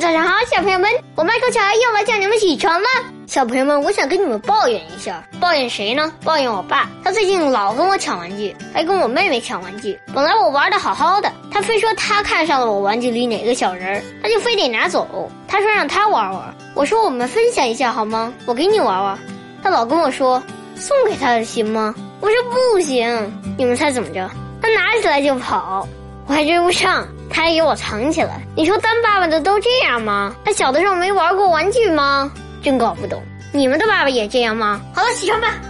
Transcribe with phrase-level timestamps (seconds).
[0.00, 2.88] 早上好，小朋友们，我麦克乔又来叫你们起床了。
[3.26, 6.12] 小朋友们，我想跟你们抱怨一下，抱怨谁呢？
[6.24, 9.98] 抱怨我爸，他最近老跟我抢玩具，还跟我妹妹抢玩具。
[10.12, 15.30] 本来我玩的好好的，他非说他看上了我玩具里哪个小人儿，他就非得拿走。
[15.46, 18.32] 他说让他玩玩，我说我们分享一下好吗？
[18.46, 19.18] 我给你玩玩。
[19.62, 20.42] 他老跟我说
[20.74, 21.94] 送给他的行吗？
[22.20, 23.32] 我说不行。
[23.56, 24.28] 你们猜怎么着？
[24.60, 25.86] 他拿起来就跑，
[26.32, 27.06] 我还追不上。
[27.28, 30.34] 他还给我藏起来，你说当爸爸的都这样吗？
[30.46, 32.32] 他小的时候没玩过玩具吗？
[32.62, 34.80] 真搞不懂，你们的爸爸也这样吗？
[34.94, 35.60] 好了，起床吧。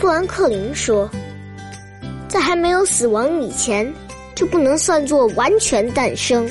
[0.00, 1.06] 富兰克林说
[2.28, 3.92] ：“在还没有死亡以前，
[4.34, 6.50] 就不能算作完全诞生。”